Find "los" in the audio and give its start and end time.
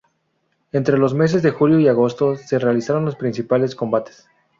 0.97-1.13, 3.05-3.15